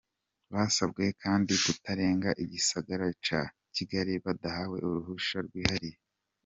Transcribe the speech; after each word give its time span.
Basabwe 0.53 1.05
kandi 1.23 1.51
kutarenga 1.63 2.29
igisagara 2.43 3.05
ca 3.25 3.41
Kigali 3.75 4.13
badahawe 4.25 4.77
uruhusha 4.87 5.37
rwihariye. 5.47 5.97